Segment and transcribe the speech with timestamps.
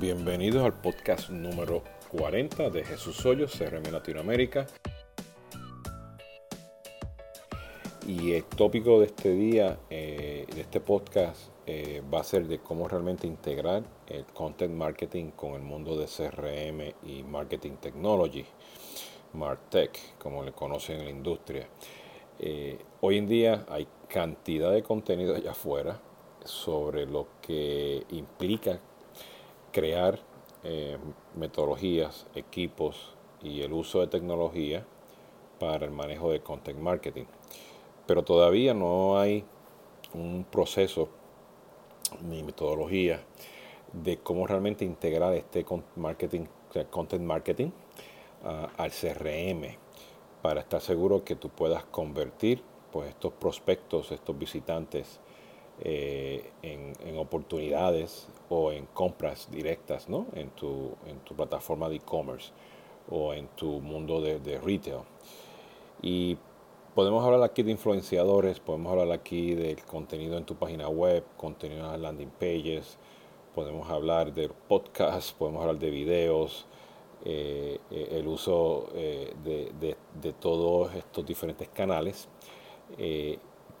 [0.00, 4.68] Bienvenidos al podcast número 40 de Jesús Hoyos, CRM Latinoamérica.
[8.06, 12.60] Y el tópico de este día, eh, de este podcast, eh, va a ser de
[12.60, 18.46] cómo realmente integrar el content marketing con el mundo de CRM y marketing technology,
[19.32, 21.68] MarTech, como le conocen en la industria.
[22.38, 26.00] Eh, hoy en día hay cantidad de contenido allá afuera
[26.44, 28.78] sobre lo que implica
[29.78, 30.18] crear
[31.36, 34.84] metodologías, equipos y el uso de tecnología
[35.60, 37.26] para el manejo de content marketing.
[38.06, 39.44] Pero todavía no hay
[40.14, 41.08] un proceso
[42.28, 43.22] ni metodología
[43.92, 45.64] de cómo realmente integrar este
[45.96, 46.46] marketing,
[46.90, 47.70] content marketing
[48.44, 49.76] ah, al CRM
[50.42, 55.20] para estar seguro que tú puedas convertir pues, estos prospectos, estos visitantes
[55.80, 60.26] eh, en, oportunidades o en compras directas ¿no?
[60.34, 62.52] en, tu, en tu plataforma de e-commerce
[63.10, 65.00] o en tu mundo de, de retail.
[66.00, 66.36] Y
[66.94, 71.84] podemos hablar aquí de influenciadores, podemos hablar aquí del contenido en tu página web, contenido
[71.84, 72.98] en las landing pages,
[73.54, 76.66] podemos hablar de podcast, podemos hablar de videos,
[77.24, 82.28] eh, eh, el uso eh, de, todos estos diferentes canales,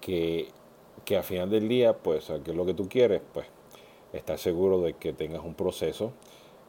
[0.00, 0.48] que,
[1.08, 3.22] que al final del día, pues, ¿qué es lo que tú quieres?
[3.32, 3.46] Pues,
[4.12, 6.12] estar seguro de que tengas un proceso,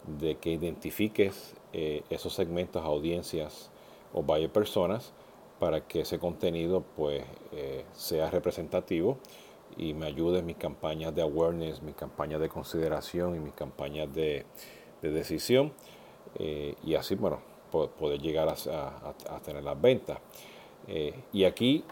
[0.08, 3.70] de que identifiques esos segmentos, audiencias
[4.14, 5.12] o varias personas,
[5.60, 9.18] para que ese contenido pues eh, sea representativo
[9.78, 14.12] y me ayude en mis campañas de awareness, mis campañas de consideración y mis campañas
[14.14, 14.46] de,
[15.02, 15.74] decisión
[16.36, 20.20] eh, y así bueno poder llegar a, tener las ventas
[20.88, 21.84] eh, y aquí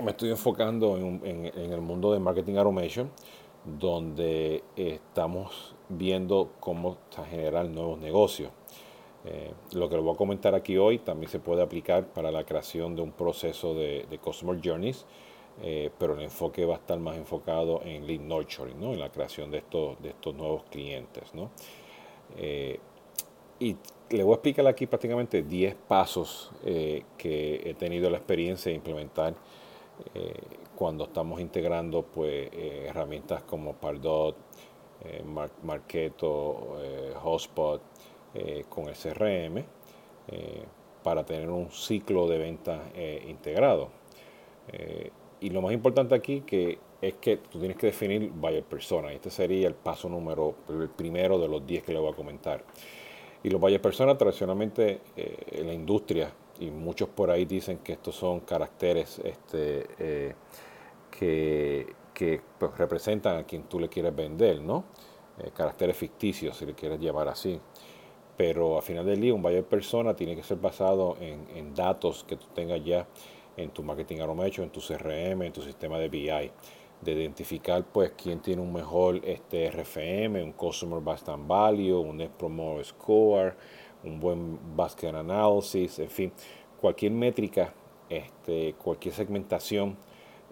[0.00, 3.10] me estoy enfocando en, el mundo de marketing automation
[3.64, 6.96] donde estamos viendo cómo
[7.30, 8.50] generar nuevos negocios
[9.24, 12.44] eh, lo que les voy a comentar aquí hoy también se puede aplicar para la
[12.44, 15.06] creación de un proceso de, Customer Journeys,
[15.62, 18.92] eh, pero el enfoque va a estar más enfocado en Lead Nurturing, ¿no?
[18.92, 19.96] en la creación de estos,
[20.34, 21.32] nuevos clientes.
[21.34, 21.50] ¿no?
[22.36, 22.80] Eh,
[23.60, 23.76] y
[24.10, 29.34] le voy a explicar aquí prácticamente 10 pasos que he tenido la experiencia de implementar
[30.74, 34.36] cuando estamos integrando pues, herramientas como Pardot,
[35.62, 36.76] Marketo,
[37.22, 37.82] Hotspot,
[38.34, 40.64] eh, con el CRM eh,
[41.02, 43.90] para tener un ciclo de venta eh, integrado.
[45.40, 49.12] y lo más importante aquí que es que tú tienes que definir buyer persona.
[49.12, 52.64] Este sería el paso número, el primero de los 10 que le voy a comentar.
[53.42, 58.14] Y los buyer persona tradicionalmente en la industria, y muchos por ahí dicen que estos
[58.14, 60.34] son caracteres este,
[61.10, 64.84] que, que pues, representan a quien tú le quieres vender, ¿no?
[65.54, 67.58] caracteres ficticios, si le quieres llevar así
[68.36, 72.36] pero al final del día un buyer persona tiene que ser basado en, datos que
[72.36, 73.06] tú tengas ya
[73.56, 76.50] en tu marketing automation, en tu CRM, en tu sistema de BI,
[77.00, 82.30] de identificar pues quién tiene un mejor este RFM, un Customer Based Value, un Net
[82.30, 83.54] Promoter Score,
[84.04, 86.32] un buen Basket Analysis, en fin,
[86.80, 87.72] cualquier métrica,
[88.08, 89.96] este, cualquier segmentación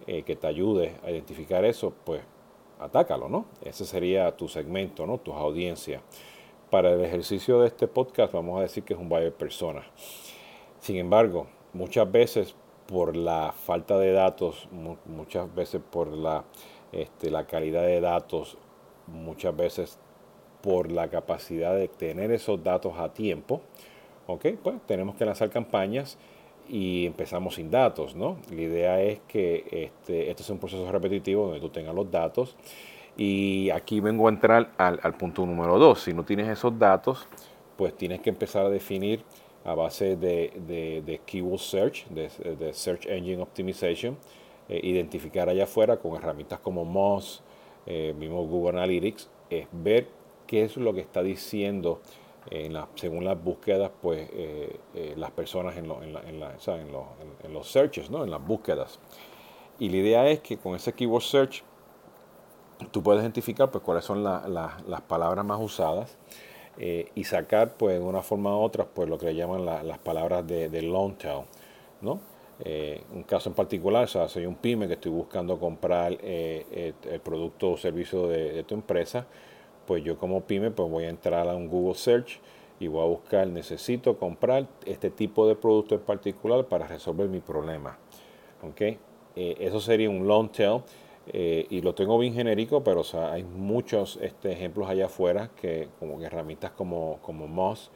[0.07, 2.21] eh, que te ayude a identificar eso, pues
[2.79, 3.45] atácalo, ¿no?
[3.61, 5.19] Ese sería tu segmento, ¿no?
[5.19, 6.01] Tus audiencias
[6.71, 9.83] para el ejercicio de este podcast vamos a decir que es un buyer persona.
[10.79, 12.55] Sin embargo, muchas veces
[12.87, 14.67] por la falta de datos,
[15.05, 16.45] muchas veces por la,
[16.91, 18.57] este, la calidad de datos,
[19.07, 19.99] muchas veces
[20.61, 23.61] por la capacidad de tener esos datos a tiempo,
[24.27, 24.47] ¿ok?
[24.63, 26.17] Pues tenemos que lanzar campañas
[26.69, 28.37] y empezamos sin datos, ¿no?
[28.49, 32.55] La idea es que este, este es un proceso repetitivo donde tú tengas los datos
[33.17, 36.03] y aquí vengo a entrar al, punto número dos.
[36.03, 37.27] Si no tienes esos datos,
[37.77, 39.23] pues tienes que empezar a definir
[39.63, 44.17] a base de, de, keyword search, de, search engine optimization,
[44.69, 47.43] eh, identificar allá afuera con herramientas como Moz,
[47.85, 50.07] eh, mismo Google Analytics, es ver
[50.51, 52.01] qué es lo que está diciendo
[52.49, 58.25] en la, según las búsquedas, pues eh, las personas en, los searches, ¿no?
[58.25, 58.99] en las búsquedas.
[59.79, 61.63] Y la idea es que con ese keyword search
[62.91, 66.17] tú puedes identificar pues, cuáles son las palabras más usadas
[66.77, 69.99] eh, y sacar pues, de una forma u otra pues, lo que le llaman las
[69.99, 71.43] palabras de, long tail.
[72.01, 72.19] ¿no?
[72.63, 77.19] Eh, un caso en particular, sea, soy un pyme que estoy buscando comprar eh, el,
[77.21, 79.25] producto o servicio de, tu empresa,
[79.91, 82.39] pues yo como pyme pues voy a entrar a un Google Search
[82.79, 87.41] y voy a buscar, necesito comprar este tipo de producto en particular para resolver mi
[87.41, 87.97] problema.
[88.63, 88.97] ¿okay?
[89.35, 90.81] eso sería un long tail
[91.27, 96.17] Eh, y lo tengo bien genérico, pero hay muchos este, ejemplos allá afuera que como
[96.17, 97.91] que herramientas como, como Moz,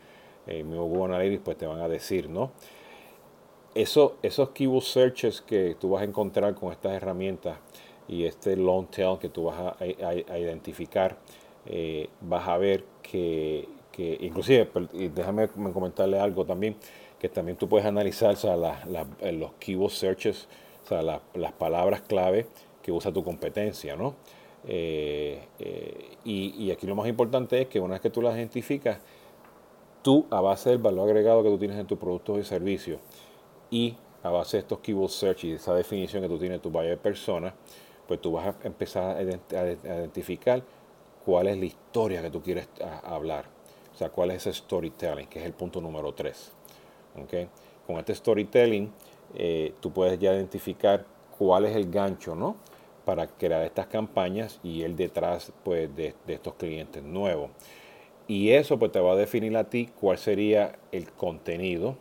[0.48, 2.52] eh, mi Google Analytics, pues te van a decir, ¿no?
[3.74, 7.58] Eso, esos keyword searches que tú vas a encontrar con estas herramientas
[8.08, 11.18] y este long tail que tú vas a, identificar,
[11.68, 14.70] eh, vas a ver que, que inclusive,
[15.14, 16.76] déjame comentarle algo también,
[17.20, 18.36] que también tú puedes analizar
[19.32, 20.48] los keyword searches,
[20.84, 22.48] o sea, las palabras clave
[22.82, 24.16] que usa tu competencia, ¿no?
[24.68, 29.00] Eh, eh, y, aquí lo más importante es que una vez que tú las identificas,
[30.02, 33.00] tú a base del valor agregado que tú tienes en tus productos y servicios
[33.70, 36.72] y a base de estos keyword search y esa definición que tú tienes en tu
[36.72, 37.54] buyer persona,
[38.08, 40.64] pues tú vas a empezar a, identificar
[41.26, 42.68] cuál es la historia que tú quieres
[43.04, 43.46] hablar.
[43.94, 46.52] O sea, cuál es ese storytelling, que es el punto número 3.
[47.24, 47.48] ¿Okay?
[47.88, 48.92] Con este storytelling,
[49.34, 51.06] eh, tú puedes ya identificar
[51.38, 52.58] cuál es el gancho, ¿no?
[53.06, 57.52] para crear estas campañas y el detrás pues, de, estos clientes nuevos.
[58.28, 61.96] Y eso pues te va a definir a ti cuál sería el contenido,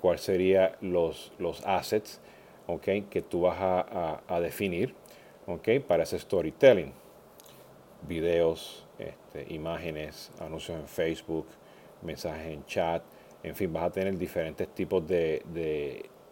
[0.00, 2.20] cuál serían los, los assets
[2.68, 4.94] okay, que tú vas a, definir
[5.46, 6.92] okay, para ese storytelling.
[8.08, 11.46] Videos, este, imágenes, anuncios en Facebook,
[12.02, 13.02] mensajes en chat,
[13.42, 15.42] en fin, vas a tener diferentes tipos de,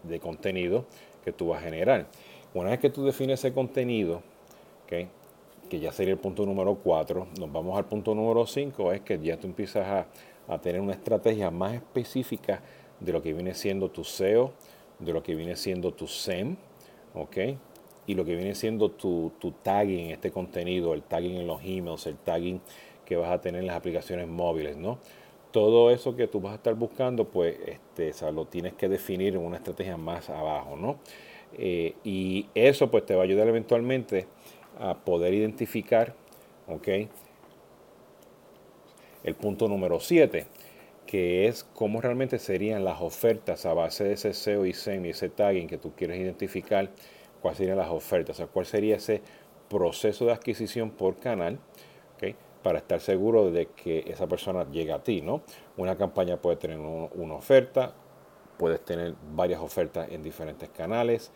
[0.02, 0.84] de, contenido
[1.24, 2.06] que tú vas a generar.
[2.54, 4.22] Una vez que tú defines ese contenido,
[4.86, 5.08] que
[5.80, 9.36] ya sería el punto número 4, nos vamos al punto número 5, es que ya
[9.36, 10.06] tú empiezas
[10.48, 12.60] a, tener una estrategia más específica
[13.00, 14.52] de lo que viene siendo tu SEO,
[14.98, 16.56] de lo que viene siendo tu SEM,
[17.14, 17.36] ¿ok?
[18.06, 22.06] Y lo que viene siendo tu, tu tagging este contenido, el tagging en los emails,
[22.06, 22.60] el tagging
[23.04, 24.98] que vas a tener en las aplicaciones móviles, ¿no?
[25.52, 29.42] Todo eso que tú vas a estar buscando, pues este, lo tienes que definir en
[29.42, 30.98] una estrategia más abajo, ¿no?
[31.56, 34.26] Eh, y eso pues te va a ayudar eventualmente
[34.78, 36.14] a poder identificar,
[36.66, 36.88] ¿ok?
[39.22, 40.46] El punto número 7,
[41.06, 45.10] que es cómo realmente serían las ofertas a base de ese SEO y SEM y
[45.10, 46.90] ese tagging que tú quieres identificar,
[47.44, 49.20] cuáles serían las ofertas, o sea, cuál sería ese
[49.68, 51.58] proceso de adquisición por canal,
[52.14, 52.34] ¿ok?
[52.62, 55.42] Para estar seguro de que esa persona llegue a ti, ¿no?
[55.76, 57.92] Una campaña puede tener una oferta,
[58.56, 61.32] puedes tener varias ofertas en diferentes canales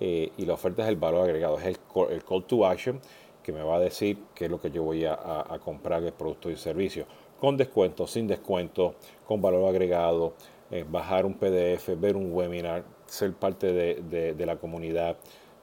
[0.00, 2.98] eh, y la oferta es el valor agregado, es el call, to action
[3.42, 6.48] que me va a decir qué es lo que yo voy a, comprar de producto
[6.48, 7.04] y servicio,
[7.38, 8.94] con descuento, sin descuento,
[9.26, 10.32] con valor agregado,
[10.70, 15.16] eh, bajar un PDF, ver un webinar, ser parte de, la comunidad,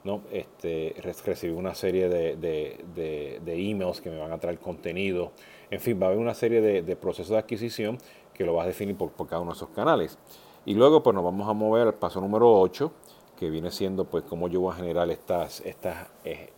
[0.07, 0.21] ¿no?
[0.31, 0.95] este,
[1.25, 5.33] recibir una serie de, emails que me van a traer contenido,
[5.69, 7.97] en fin, va a haber una serie de, procesos de adquisición
[8.33, 10.17] que lo vas a definir por, cada uno de esos canales.
[10.65, 12.91] Y luego pues nos vamos a mover al paso número 8,
[13.37, 16.49] que viene siendo pues cómo yo voy a generar estas, estas, eh,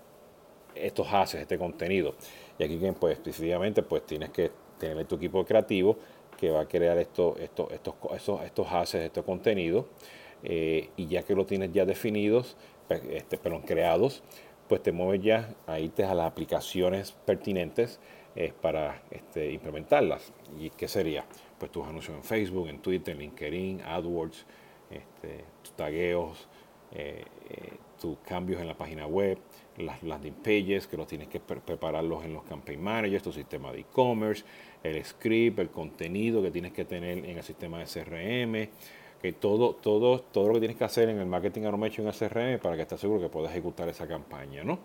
[0.75, 2.13] estos haces, este contenido.
[2.57, 5.97] Y aquí pues específicamente pues tienes que tener tu equipo creativo
[6.37, 9.85] que va a crear esto, esto, estos, estos, estos haces, estos contenidos.
[10.43, 12.55] Eh, y ya que lo tienes ya definidos,
[12.89, 14.23] este, perdón, creados,
[14.67, 17.99] pues te mueves ya a irte a las aplicaciones pertinentes
[18.35, 20.31] eh, para este, implementarlas.
[20.59, 21.25] ¿Y qué sería?
[21.59, 24.45] pues tus anuncios en Facebook, en Twitter, en LinkedIn, AdWords,
[24.89, 26.47] este, tus tagueos,
[26.91, 29.37] eh, eh, tus cambios en la página web,
[29.77, 33.81] las landing pages que los tienes que prepararlos en los campaign managers, tu sistema de
[33.81, 34.43] e-commerce,
[34.81, 38.69] el script, el contenido que tienes que tener en el sistema de CRM,
[39.21, 42.59] que todo, todo, todo lo que tienes que hacer en el marketing automation en CRM
[42.61, 44.79] para que estés seguro que puedas ejecutar esa campaña, ¿no?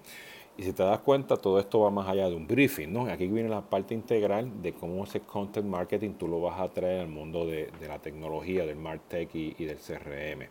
[0.57, 3.07] Y si te das cuenta, todo esto va más allá de un briefing, ¿no?
[3.07, 7.01] Aquí viene la parte integral de cómo ese content marketing tú lo vas a traer
[7.01, 10.49] al mundo de, la tecnología, del MarTech y del CRM.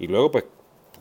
[0.00, 0.44] Y luego, pues,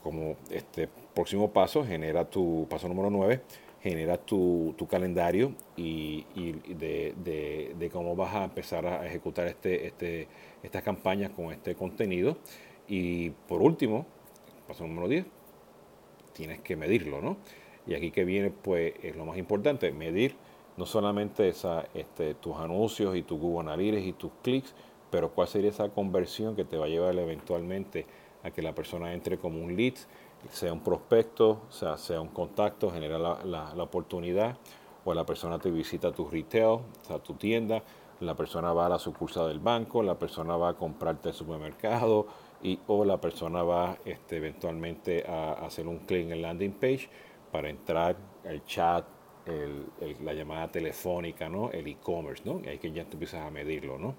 [0.03, 3.41] como este próximo paso, genera tu paso número 9,
[3.81, 6.25] genera tu, calendario y,
[6.67, 10.27] de, cómo vas a empezar a ejecutar este, este,
[10.63, 12.37] estas campañas con este contenido.
[12.87, 14.05] Y por último,
[14.67, 15.25] paso número 10,
[16.33, 17.37] tienes que medirlo, ¿no?
[17.87, 20.35] Y aquí que viene, pues, es lo más importante, medir
[20.77, 24.73] no solamente esa, este, tus anuncios y tu Google Analytics y tus clics,
[25.09, 28.05] pero cuál sería esa conversión que te va a llevar eventualmente
[28.43, 29.95] a que la persona entre como un lead,
[30.49, 34.57] sea un prospecto, sea, sea un contacto, genera la, la, oportunidad,
[35.05, 37.83] o la persona te visita tu retail, o sea, tu tienda,
[38.19, 42.27] la persona va a la sucursal del banco, la persona va a comprarte el supermercado,
[42.63, 47.09] y, o la persona va este, eventualmente a, hacer un clic en el landing page
[47.51, 49.05] para entrar el chat,
[50.21, 51.71] la llamada telefónica, ¿no?
[51.71, 52.61] el e-commerce, ¿no?
[52.67, 53.97] ahí que ya tú empiezas a medirlo.
[53.97, 54.15] ¿no?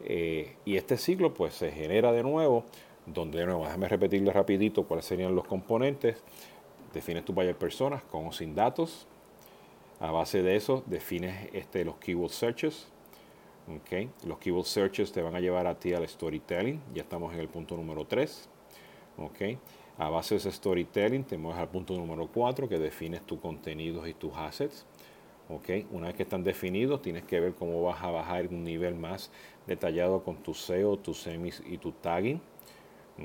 [0.00, 2.64] Eh, y este ciclo pues se genera de nuevo,
[3.06, 6.22] donde de déjame repetirle rapidito cuáles serían los componentes.
[6.92, 9.06] defines tu buyer personas con o sin datos.
[10.00, 12.88] A base de eso, defines este, los keyword searches.
[13.82, 14.10] Okay.
[14.26, 16.80] Los keyword searches te van a llevar a ti al storytelling.
[16.94, 18.48] Ya estamos en el punto número 3.
[19.18, 19.58] Okay.
[19.96, 24.06] A base de ese storytelling, te mueves al punto número 4, que defines tus contenidos
[24.08, 24.84] y tus assets.
[25.48, 25.86] Okay.
[25.90, 29.30] Una vez que están definidos, tienes que ver cómo vas a bajar un nivel más
[29.66, 32.40] detallado con tu SEO, tu semis y tu tagging.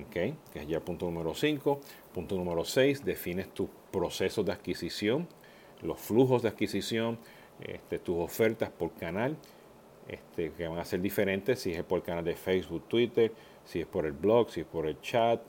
[0.08, 0.36] Okay.
[0.54, 1.80] Que es ya el punto número 5.
[2.14, 5.28] Punto número 6, defines tus procesos de adquisición,
[5.82, 7.18] los flujos de adquisición,
[7.60, 9.36] este, tus ofertas por canal
[10.10, 13.32] este, que van a ser diferentes si es por el canal de Facebook, Twitter,
[13.64, 15.40] si es por el blog, si es por el chat,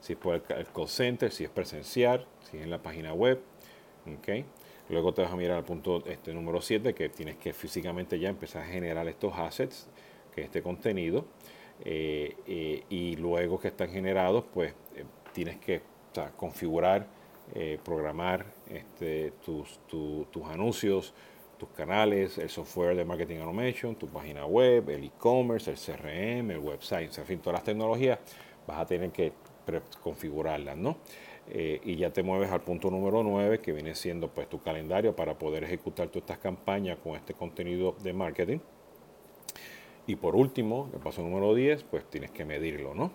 [0.00, 3.40] si es por el, call center, si es presencial, si es en la página web.
[4.18, 4.46] ¿okay?
[4.88, 8.30] Luego te vas a mirar al punto este, número 7 que tienes que físicamente ya
[8.30, 9.86] empezar a generar estos assets,
[10.34, 11.26] que este contenido.
[11.84, 15.82] Eh, eh, y luego que están generados, pues eh, tienes que
[16.36, 17.06] configurar,
[17.84, 21.12] programar este, tus, tus anuncios,
[21.58, 26.58] tus canales, el software de marketing automation, tu página web, el e-commerce, el CRM, el
[26.58, 28.18] website, en fin, todas las tecnologías
[28.66, 29.34] vas a tener que
[30.02, 30.96] configurarlas, ¿no?
[31.52, 35.38] Y ya te mueves al punto número 9, que viene siendo pues tu calendario para
[35.38, 38.58] poder ejecutar todas estas campañas con este contenido de marketing.
[40.06, 43.10] Y por último, el paso número 10, pues tienes que medirlo, ¿no?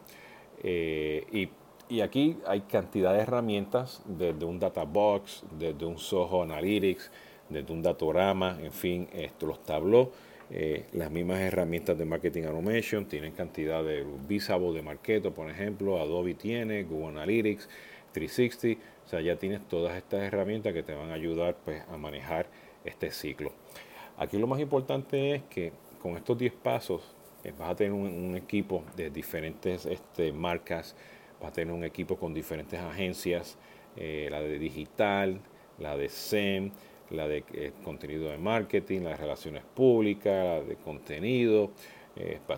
[0.64, 1.50] Eh, y,
[1.94, 7.12] y, aquí hay cantidad de herramientas, desde un data box, desde un Soho Analytics,
[7.50, 10.10] desde un datorama, en fin, esto, los tableaux,
[10.50, 16.00] eh, las mismas herramientas de marketing automation, tienen cantidad de Visible de Marketo, por ejemplo,
[16.00, 17.70] Adobe tiene, Google Analytics,
[18.12, 21.98] 360, o sea, ya tienes todas estas herramientas que te van a ayudar pues, a
[21.98, 22.48] manejar
[22.84, 23.54] este ciclo.
[24.18, 25.72] Aquí lo más importante es que
[26.02, 30.96] con estos 10 pasos eh, vas a tener un, equipo de diferentes este, marcas,
[31.40, 33.58] vas a tener un equipo con diferentes agencias,
[33.96, 35.40] eh, la de digital,
[35.80, 36.72] la de SEM,
[37.10, 41.72] la de eh, contenido de marketing, las relaciones públicas, la de contenido.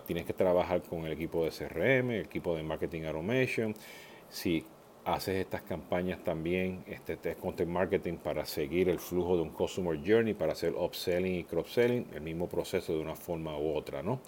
[0.04, 3.72] Tienes que trabajar con el equipo de CRM, el equipo de marketing automation.
[4.28, 4.64] Si
[5.04, 9.98] haces estas campañas también, este, este content marketing para seguir el flujo de un customer
[10.04, 14.20] journey, para hacer upselling y cross-selling, el mismo proceso de una forma u otra, ¿no?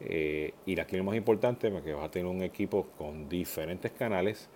[0.00, 3.92] Eh, y aquí lo más importante es que vas a tener un equipo con diferentes
[3.92, 4.48] canales,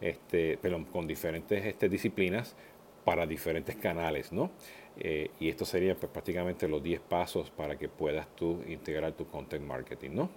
[0.00, 2.56] este, perdón, con diferentes este, disciplinas
[3.04, 4.50] para diferentes canales, ¿no?
[4.98, 9.26] Eh, y esto sería pues, prácticamente los 10 pasos para que puedas tú integrar tu
[9.26, 10.30] content marketing, ¿no?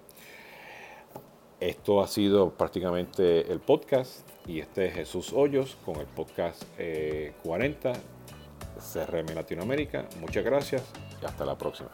[1.60, 6.64] Esto ha sido prácticamente el podcast y este es Jesús Hoyos con el podcast
[7.44, 7.96] 40 eh,
[8.94, 10.08] CRM Latinoamérica.
[10.20, 10.84] Muchas gracias
[11.22, 11.90] y hasta la próxima.